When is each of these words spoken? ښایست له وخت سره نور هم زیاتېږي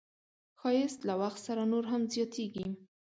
ښایست 0.59 0.99
له 1.09 1.13
وخت 1.21 1.39
سره 1.47 1.61
نور 1.71 1.85
هم 1.91 2.01
زیاتېږي 2.13 2.67